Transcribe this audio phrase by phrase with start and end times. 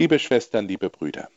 [0.00, 1.28] Liebe Schwestern, liebe Brüder,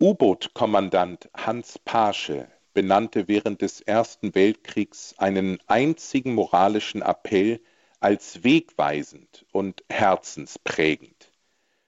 [0.00, 7.60] U-Boot-Kommandant Hans Paasche benannte während des Ersten Weltkriegs einen einzigen moralischen Appell
[8.00, 11.30] als wegweisend und herzensprägend,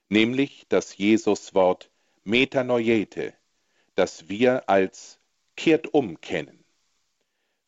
[0.09, 1.91] nämlich das Jesuswort
[2.23, 3.35] Metanoiete,
[3.97, 5.19] das wir als
[5.57, 6.63] kehrt um kennen.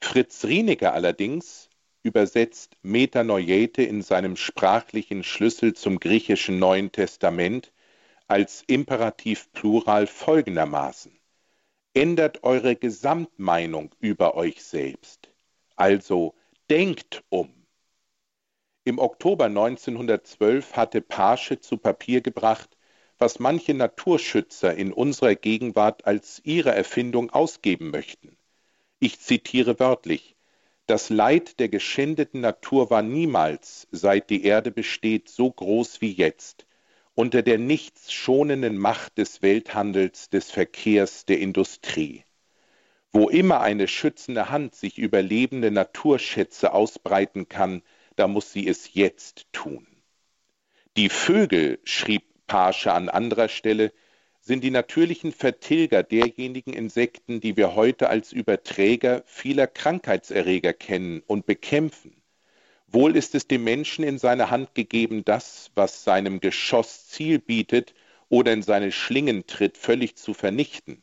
[0.01, 1.69] Fritz Rienecker allerdings
[2.05, 7.73] übersetzt Metanoiete in seinem sprachlichen Schlüssel zum griechischen Neuen Testament
[8.31, 11.19] als Imperativ Plural folgendermaßen.
[11.95, 15.35] Ändert eure Gesamtmeinung über euch selbst.
[15.75, 16.37] Also
[16.71, 17.53] denkt um.
[18.85, 22.77] Im Oktober 1912 hatte Paasche zu Papier gebracht,
[23.19, 28.37] was manche Naturschützer in unserer Gegenwart als ihre Erfindung ausgeben möchten.
[29.01, 30.37] Ich zitiere wörtlich
[30.87, 36.65] Das Leid der geschändeten Natur war niemals, seit die Erde besteht, so groß wie jetzt
[37.15, 42.25] unter der nichts schonenden Macht des Welthandels, des Verkehrs, der Industrie.
[43.13, 47.83] Wo immer eine schützende Hand sich über lebende Naturschätze ausbreiten kann,
[48.17, 49.87] da muss sie es jetzt tun.
[50.97, 53.93] Die Vögel, schrieb Paasche an anderer Stelle,
[54.41, 61.47] sind die natürlichen Vertilger derjenigen Insekten, die wir heute als Überträger vieler Krankheitserreger kennen und
[61.47, 62.20] bekämpfen.
[62.93, 67.95] Wohl ist es dem Menschen in seine Hand gegeben, das, was seinem Geschoss Ziel bietet
[68.29, 71.01] oder in seine Schlingen tritt, völlig zu vernichten.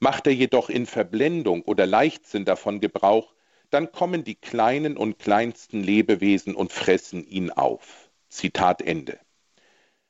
[0.00, 3.34] Macht er jedoch in Verblendung oder Leichtsinn davon Gebrauch,
[3.70, 8.10] dann kommen die kleinen und kleinsten Lebewesen und fressen ihn auf.
[8.28, 9.20] Zitat Ende.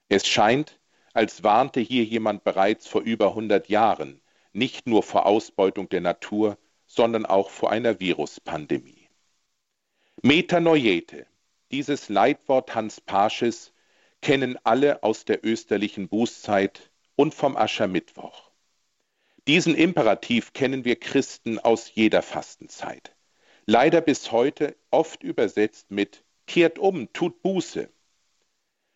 [0.08, 0.80] Es scheint,
[1.12, 4.22] als warnte hier jemand bereits vor über 100 Jahren,
[4.54, 9.01] nicht nur vor Ausbeutung der Natur, sondern auch vor einer Viruspandemie.
[10.24, 11.26] Metanoiete,
[11.72, 13.72] dieses Leitwort Hans Paasches,
[14.20, 18.52] kennen alle aus der österlichen Bußzeit und vom Aschermittwoch.
[19.48, 23.16] Diesen Imperativ kennen wir Christen aus jeder Fastenzeit.
[23.66, 27.88] Leider bis heute oft übersetzt mit Kehrt um, tut Buße.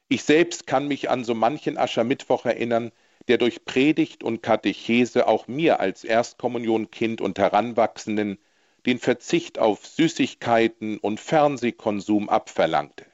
[0.07, 2.93] Ich selbst kann mich an so manchen Aschermittwoch erinnern,
[3.27, 8.39] der durch Predigt und Katechese auch mir als Erstkommunionkind und Heranwachsenden
[8.87, 13.05] den Verzicht auf Süßigkeiten und Fernsehkonsum abverlangte,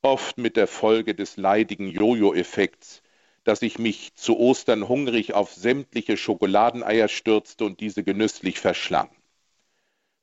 [0.00, 3.02] oft mit der Folge des leidigen Jojo-Effekts,
[3.42, 9.10] dass ich mich zu Ostern hungrig auf sämtliche Schokoladeneier stürzte und diese genüsslich verschlang.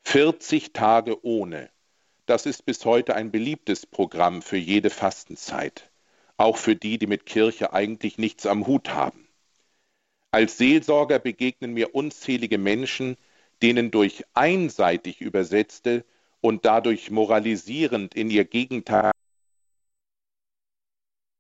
[0.03, 1.69] 40 Tage ohne,
[2.25, 5.91] das ist bis heute ein beliebtes Programm für jede Fastenzeit,
[6.37, 9.27] auch für die, die mit Kirche eigentlich nichts am Hut haben.
[10.31, 13.17] Als Seelsorger begegnen mir unzählige Menschen,
[13.61, 16.05] denen durch einseitig übersetzte
[16.41, 19.11] und dadurch moralisierend in ihr Gegenteil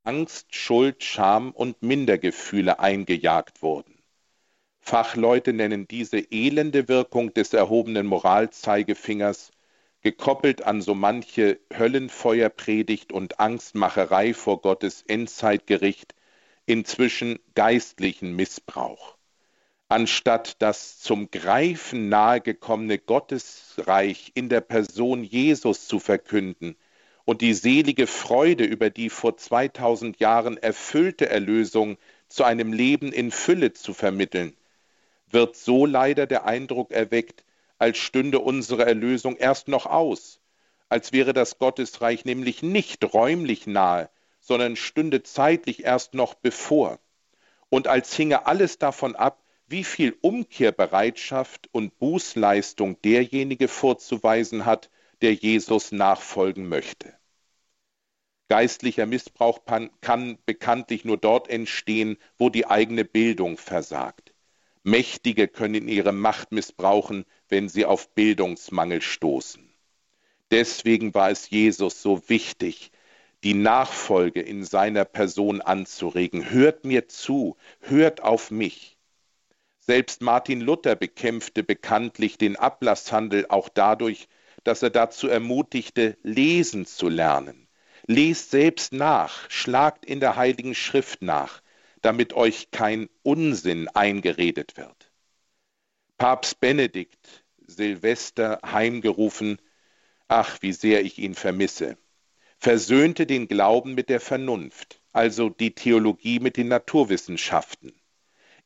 [0.03, 4.01] Angst, Schuld, Scham und Mindergefühle eingejagt wurden.
[4.79, 9.51] Fachleute nennen diese elende Wirkung des erhobenen Moralzeigefingers,
[10.01, 16.15] gekoppelt an so manche Höllenfeuerpredigt und Angstmacherei vor Gottes Endzeitgericht,
[16.65, 19.18] inzwischen geistlichen Missbrauch
[19.89, 26.75] anstatt das zum Greifen nahegekommene Gottesreich in der Person Jesus zu verkünden
[27.25, 33.31] und die selige Freude über die vor 2000 Jahren erfüllte Erlösung zu einem Leben in
[33.31, 34.55] Fülle zu vermitteln,
[35.31, 37.43] wird so leider der Eindruck erweckt,
[37.79, 40.39] als stünde unsere Erlösung erst noch aus,
[40.87, 46.99] als wäre das Gottesreich nämlich nicht räumlich nahe, sondern stünde zeitlich erst noch bevor,
[47.69, 49.39] und als hinge alles davon ab,
[49.69, 54.89] wie viel Umkehrbereitschaft und Bußleistung derjenige vorzuweisen hat,
[55.21, 57.13] der Jesus nachfolgen möchte.
[58.47, 59.61] Geistlicher Missbrauch
[60.01, 64.33] kann bekanntlich nur dort entstehen, wo die eigene Bildung versagt.
[64.81, 69.69] Mächtige können ihre Macht missbrauchen, wenn sie auf Bildungsmangel stoßen.
[70.49, 72.91] Deswegen war es Jesus so wichtig,
[73.43, 76.49] die Nachfolge in seiner Person anzuregen.
[76.49, 78.98] Hört mir zu, hört auf mich.
[79.89, 84.27] Selbst Martin Luther bekämpfte bekanntlich den Ablasshandel auch dadurch,
[84.63, 87.67] dass er dazu ermutigte, lesen zu lernen.
[88.05, 91.63] Lest selbst nach, schlagt in der Heiligen Schrift nach,
[92.03, 95.11] damit euch kein Unsinn eingeredet wird.
[96.19, 99.57] Papst Benedikt, Silvester heimgerufen,
[100.27, 101.97] ach, wie sehr ich ihn vermisse,
[102.59, 107.98] versöhnte den Glauben mit der Vernunft, also die Theologie mit den Naturwissenschaften.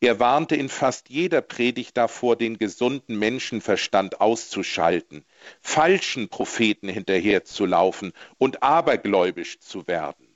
[0.04, 5.24] Er warnte in fast jeder Predigt davor, den gesunden Menschenverstand auszuschalten,
[5.62, 10.28] falschen Propheten hinterherzulaufen und abergläubisch zu werden.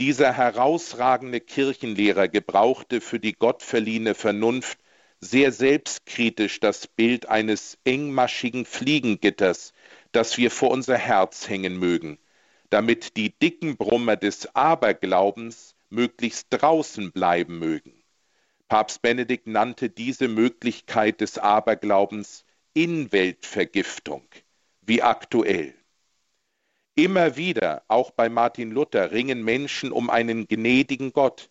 [0.00, 4.80] Dieser herausragende Kirchenlehrer gebrauchte für die Gott verliehene Vernunft
[5.20, 9.74] sehr selbstkritisch das Bild eines engmaschigen Fliegengitters,
[10.10, 12.18] das wir vor unser Herz hängen mögen,
[12.68, 18.01] damit die dicken Brummer des Aberglaubens möglichst draußen bleiben mögen.
[18.72, 24.26] Papst Benedikt nannte diese Möglichkeit des Aberglaubens Inweltvergiftung,
[24.80, 25.74] wie aktuell.
[26.94, 31.50] Immer wieder, auch bei Martin Luther, ringen Menschen um einen gnädigen Gott,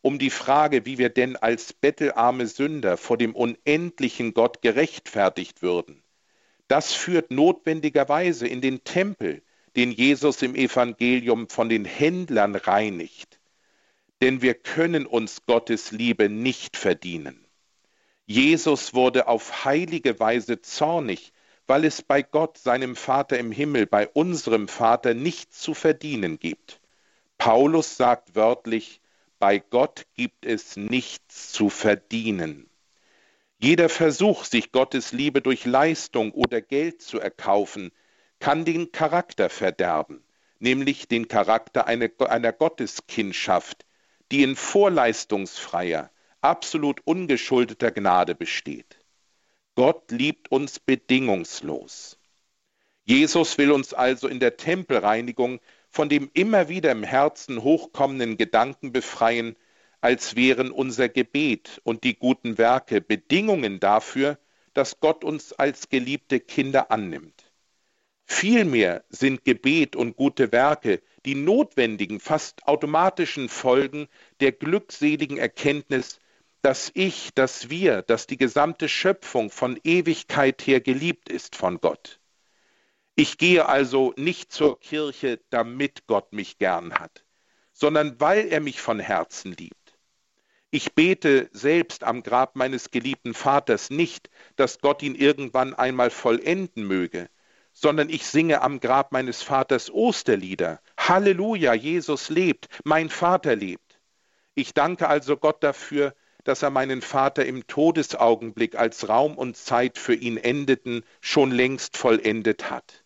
[0.00, 6.04] um die Frage, wie wir denn als bettelarme Sünder vor dem unendlichen Gott gerechtfertigt würden.
[6.68, 9.42] Das führt notwendigerweise in den Tempel,
[9.74, 13.39] den Jesus im Evangelium von den Händlern reinigt.
[14.20, 17.46] Denn wir können uns Gottes Liebe nicht verdienen.
[18.26, 21.32] Jesus wurde auf heilige Weise zornig,
[21.66, 26.80] weil es bei Gott, seinem Vater im Himmel, bei unserem Vater nichts zu verdienen gibt.
[27.38, 29.00] Paulus sagt wörtlich,
[29.38, 32.68] bei Gott gibt es nichts zu verdienen.
[33.58, 37.90] Jeder Versuch, sich Gottes Liebe durch Leistung oder Geld zu erkaufen,
[38.38, 40.22] kann den Charakter verderben,
[40.58, 43.86] nämlich den Charakter einer, Gotteskindschaft,
[44.30, 46.10] die in vorleistungsfreier,
[46.40, 48.98] absolut ungeschuldeter Gnade besteht.
[49.74, 52.18] Gott liebt uns bedingungslos.
[53.04, 55.60] Jesus will uns also in der Tempelreinigung
[55.90, 59.56] von dem immer wieder im Herzen hochkommenden Gedanken befreien,
[60.00, 64.38] als wären unser Gebet und die guten Werke Bedingungen dafür,
[64.74, 67.39] dass Gott uns als geliebte Kinder annimmt.
[68.32, 76.20] Vielmehr sind Gebet und gute Werke die notwendigen, fast automatischen Folgen der glückseligen Erkenntnis,
[76.62, 82.20] dass ich, dass wir, dass die gesamte Schöpfung von Ewigkeit her geliebt ist von Gott.
[83.14, 87.26] Ich gehe also nicht zur Kirche, damit Gott mich gern hat,
[87.72, 89.98] sondern weil er mich von Herzen liebt.
[90.70, 96.86] Ich bete selbst am Grab meines geliebten Vaters nicht, dass Gott ihn irgendwann einmal vollenden
[96.86, 97.28] möge,
[97.80, 100.82] sondern ich singe am Grab meines Vaters Osterlieder.
[100.98, 103.98] Halleluja, Jesus lebt, mein Vater lebt.
[104.54, 109.96] Ich danke also Gott dafür, dass er meinen Vater im Todesaugenblick, als Raum und Zeit
[109.96, 113.02] für ihn endeten, schon längst vollendet hat.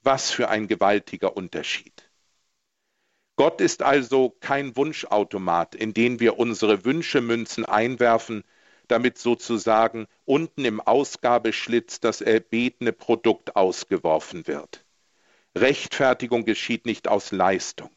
[0.00, 2.10] Was für ein gewaltiger Unterschied.
[3.36, 8.44] Gott ist also kein Wunschautomat, in den wir unsere Wünschemünzen einwerfen,
[8.88, 14.84] damit sozusagen unten im Ausgabeschlitz das erbetene Produkt ausgeworfen wird.
[15.56, 17.90] Rechtfertigung geschieht nicht aus Leistung.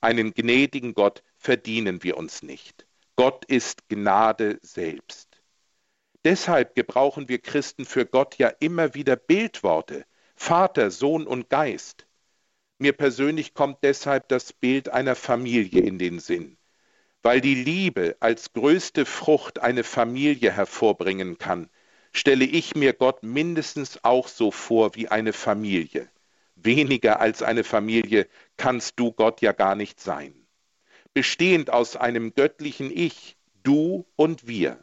[0.00, 2.86] Einen gnädigen Gott verdienen wir uns nicht.
[3.16, 5.42] Gott ist Gnade selbst.
[6.24, 10.04] Deshalb gebrauchen wir Christen für Gott ja immer wieder Bildworte,
[10.34, 12.06] Vater, Sohn und Geist.
[12.78, 16.58] Mir persönlich kommt deshalb das Bild einer Familie in den Sinn,
[17.26, 21.68] weil die Liebe als größte Frucht eine Familie hervorbringen kann,
[22.12, 26.08] stelle ich mir Gott mindestens auch so vor wie eine Familie.
[26.54, 30.46] Weniger als eine Familie kannst du Gott ja gar nicht sein
[31.16, 34.78] bestehend aus einem göttlichen Ich, du und wir.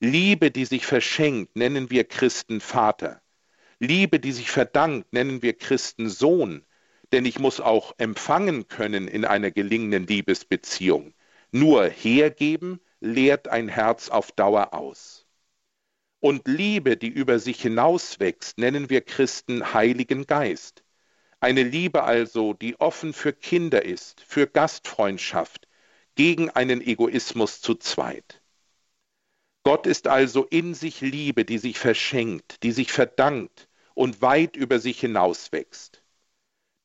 [0.00, 3.22] Liebe, die sich verschenkt, nennen wir Christen Vater.
[3.78, 6.64] Liebe, die sich verdankt, nennen wir Christen Sohn.
[7.12, 11.14] Denn ich muss auch empfangen können in einer gelingenden Liebesbeziehung.
[11.52, 15.26] Nur hergeben lehrt ein Herz auf Dauer aus.
[16.18, 20.82] Und Liebe, die über sich hinauswächst, nennen wir Christen Heiligen Geist.
[21.40, 25.68] Eine Liebe also, die offen für Kinder ist, für Gastfreundschaft,
[26.14, 28.40] gegen einen Egoismus zu zweit.
[29.62, 34.78] Gott ist also in sich Liebe, die sich verschenkt, die sich verdankt und weit über
[34.78, 36.02] sich hinauswächst.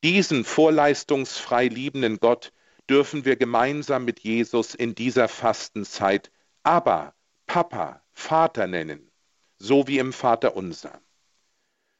[0.04, 2.52] Diesen vorleistungsfrei liebenden Gott
[2.90, 6.32] dürfen wir gemeinsam mit Jesus in dieser Fastenzeit
[6.64, 7.14] Abba,
[7.46, 9.12] Papa, Vater nennen,
[9.58, 11.02] so wie im Vater unser.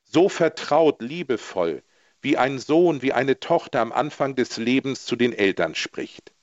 [0.04, 1.84] So vertraut, liebevoll,
[2.22, 6.34] wie ein Sohn, wie eine Tochter am Anfang des Lebens zu den Eltern spricht.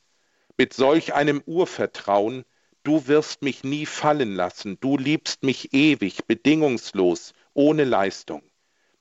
[0.57, 2.45] Mit solch einem Urvertrauen,
[2.83, 8.43] du wirst mich nie fallen lassen, du liebst mich ewig, bedingungslos, ohne Leistung.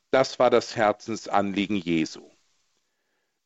[0.09, 2.29] Das war das Herzensanliegen Jesu.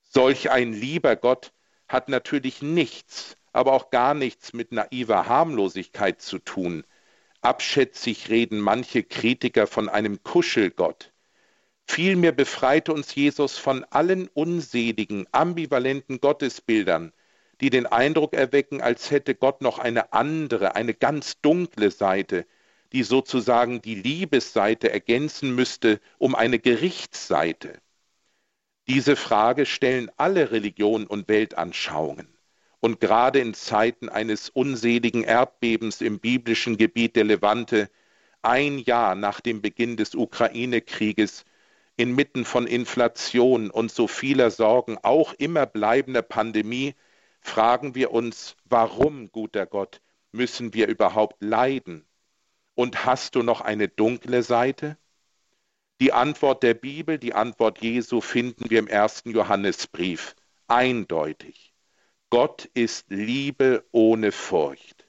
[0.04, 1.52] Solch ein lieber Gott
[1.88, 6.84] hat natürlich nichts, aber auch gar nichts mit naiver Harmlosigkeit zu tun.
[7.42, 11.14] Abschätzig reden manche Kritiker von einem Kuschelgott.
[11.86, 17.14] Vielmehr befreite uns Jesus von allen unseligen, ambivalenten Gottesbildern,
[17.62, 22.46] die den Eindruck erwecken, als hätte Gott noch eine andere, eine ganz dunkle Seite,
[22.92, 27.80] die sozusagen die Liebesseite ergänzen müsste um eine Gerichtsseite.
[28.90, 32.28] Diese Frage stellen alle Religionen und Weltanschauungen.
[32.80, 37.90] und gerade in Zeiten eines unseligen Erdbebens im biblischen Gebiet der Levante,
[38.42, 41.46] ein Jahr nach dem Beginn des Ukraine-Krieges,
[41.98, 46.96] inmitten von Inflation und so vieler Sorgen, auch immer bleibender Pandemie,
[47.42, 50.02] fragen wir uns, warum, guter Gott,
[50.32, 52.06] müssen wir überhaupt leiden?
[52.76, 54.98] Und hast du noch eine dunkle Seite?
[56.00, 60.36] Die Antwort der Bibel, die Antwort Jesu finden wir im ersten Johannesbrief
[60.68, 61.74] eindeutig.
[62.30, 65.08] Gott ist Liebe ohne Furcht.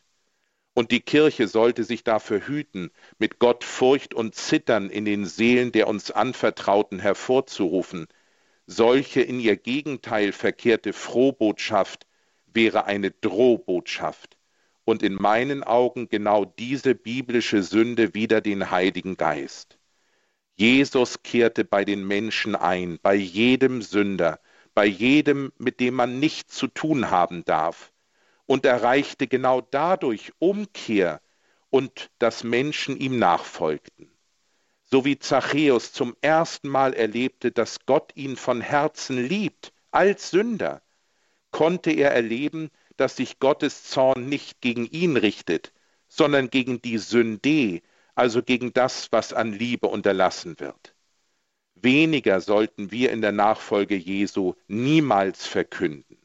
[0.73, 5.73] Und die Kirche sollte sich dafür hüten, mit Gott Furcht und Zittern in den Seelen
[5.73, 8.07] der uns Anvertrauten hervorzurufen.
[8.67, 12.07] Solche in ihr Gegenteil verkehrte Frohbotschaft
[12.47, 14.39] wäre eine Drohbotschaft
[14.85, 19.78] und in meinen Augen genau diese biblische Sünde wider den Heiligen Geist.
[20.61, 24.41] Jesus kehrte bei den Menschen ein, bei jedem Sünder,
[24.75, 27.93] bei jedem, mit dem man nichts zu tun haben darf,
[28.45, 31.21] und erreichte genau dadurch Umkehr
[31.71, 34.11] und dass Menschen ihm nachfolgten.
[34.83, 40.83] So wie Zachäus zum ersten Mal erlebte, dass Gott ihn von Herzen liebt, als Sünder,
[41.53, 45.73] konnte er erleben, dass sich Gottes Zorn nicht gegen ihn richtet,
[46.09, 47.81] sondern gegen die Sünde,
[48.19, 50.93] also gegen das, was an Liebe unterlassen wird.
[51.77, 56.19] Weniger sollten wir in der Nachfolge Jesu niemals verkünden.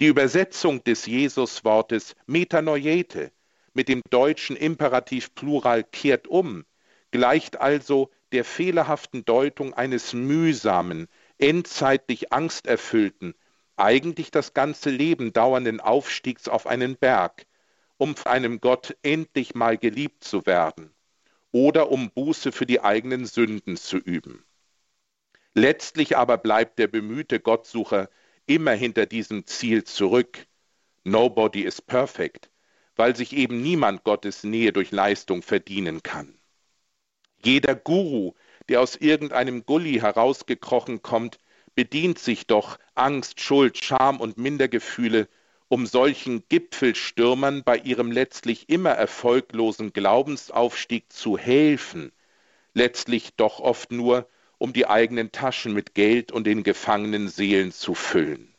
[0.00, 3.32] Die Übersetzung des Jesuswortes Metanoiete
[3.74, 6.64] mit dem deutschen Imperativ Plural kehrt um,
[7.10, 13.34] gleicht also der fehlerhaften Deutung eines mühsamen, endzeitlich angsterfüllten,
[13.76, 17.44] eigentlich das ganze Leben dauernden Aufstiegs auf einen Berg,
[17.98, 20.94] um einem Gott endlich mal geliebt zu werden
[21.52, 24.44] oder um Buße für die eigenen Sünden zu üben.
[25.54, 28.10] Letztlich aber bleibt der bemühte Gottsucher
[28.46, 30.46] immer hinter diesem Ziel zurück.
[31.04, 32.50] Nobody is perfect,
[32.94, 36.38] weil sich eben niemand Gottes Nähe durch Leistung verdienen kann.
[37.42, 38.34] Jeder Guru,
[38.68, 41.38] der aus irgendeinem Gully herausgekrochen kommt,
[41.74, 45.28] bedient sich doch Angst, Schuld, Scham und Mindergefühle
[45.68, 52.12] um solchen Gipfelstürmern bei ihrem letztlich immer erfolglosen Glaubensaufstieg zu helfen,
[52.74, 57.94] letztlich doch oft nur, um die eigenen Taschen mit Geld und den gefangenen Seelen zu
[57.94, 58.54] füllen.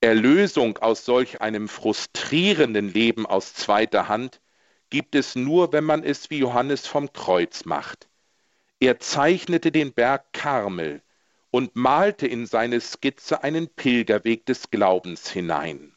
[0.00, 4.40] Erlösung aus solch einem frustrierenden Leben aus zweiter Hand
[4.90, 8.08] gibt es nur, wenn man es wie Johannes vom Kreuz macht.
[8.78, 11.02] Er zeichnete den Berg Karmel
[11.50, 15.95] und malte in seine Skizze einen Pilgerweg des Glaubens hinein.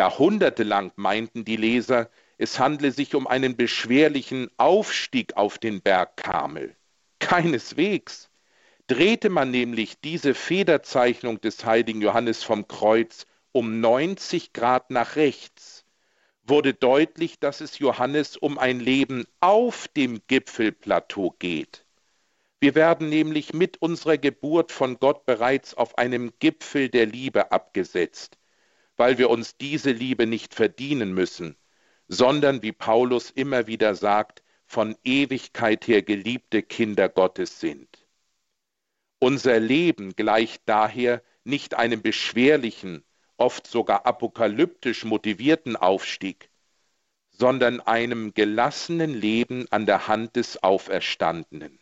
[0.00, 6.74] Jahrhundertelang meinten die Leser, es handle sich um einen beschwerlichen Aufstieg auf den Berg Karmel.
[7.18, 8.30] Keineswegs.
[8.86, 15.84] Drehte man nämlich diese Federzeichnung des heiligen Johannes vom Kreuz um 90 Grad nach rechts,
[16.44, 21.84] wurde deutlich, dass es Johannes um ein Leben auf dem Gipfelplateau geht.
[22.58, 28.38] Wir werden nämlich mit unserer Geburt von Gott bereits auf einem Gipfel der Liebe abgesetzt
[29.00, 31.56] weil wir uns diese Liebe nicht verdienen müssen,
[32.08, 38.06] sondern, wie Paulus immer wieder sagt, von Ewigkeit her geliebte Kinder Gottes sind.
[39.18, 43.02] Unser Leben gleicht daher nicht einem beschwerlichen,
[43.38, 46.50] oft sogar apokalyptisch motivierten Aufstieg,
[47.30, 51.78] sondern einem gelassenen Leben an der Hand des Auferstandenen.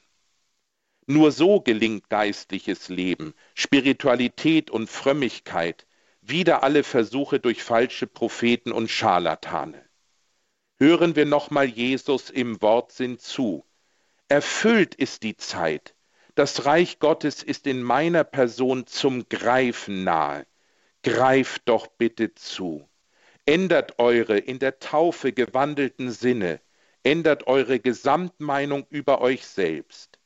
[1.09, 5.88] Nur so gelingt geistliches Leben, Spiritualität und Frömmigkeit,
[6.29, 9.85] wieder alle Versuche durch falsche Propheten und Scharlatane.
[10.79, 13.65] Hören wir nochmal Jesus im Wortsinn zu.
[14.29, 15.95] Erfüllt ist die Zeit.
[16.35, 20.47] Das Reich Gottes ist in meiner Person zum Greifen nahe.
[21.03, 22.89] Greift doch bitte zu.
[23.47, 26.61] Ändert eure in der Taufe gewandelten Sinne,
[27.03, 30.19] ändert eure Gesamtmeinung über euch selbst.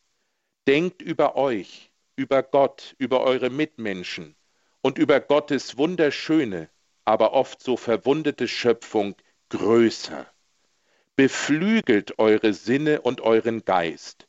[0.66, 4.37] Denkt über euch, über Gott, über eure Mitmenschen
[4.82, 6.68] und über Gottes wunderschöne,
[7.04, 9.14] aber oft so verwundete Schöpfung
[9.48, 10.26] größer.
[11.16, 14.28] Beflügelt eure Sinne und euren Geist.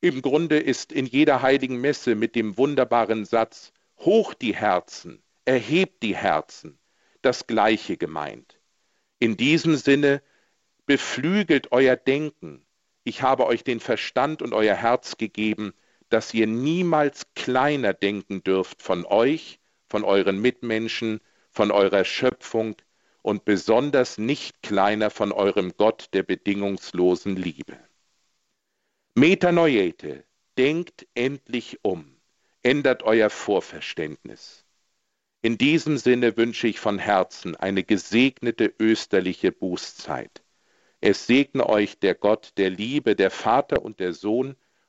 [0.00, 6.02] Im Grunde ist in jeder heiligen Messe mit dem wunderbaren Satz Hoch die Herzen, erhebt
[6.02, 6.78] die Herzen,
[7.22, 8.60] das Gleiche gemeint.
[9.18, 10.22] In diesem Sinne
[10.86, 12.66] beflügelt euer Denken.
[13.04, 15.72] Ich habe euch den Verstand und euer Herz gegeben,
[16.08, 19.58] dass ihr niemals kleiner denken dürft von euch,
[19.88, 21.20] von euren Mitmenschen,
[21.50, 22.76] von eurer Schöpfung
[23.22, 27.78] und besonders nicht kleiner von eurem Gott der bedingungslosen Liebe.
[29.14, 30.24] Metanoiete,
[30.58, 32.16] denkt endlich um,
[32.62, 34.64] ändert euer Vorverständnis.
[35.42, 40.42] In diesem Sinne wünsche ich von Herzen eine gesegnete österliche Bußzeit.
[41.00, 44.56] Es segne euch der Gott der Liebe, der Vater und der Sohn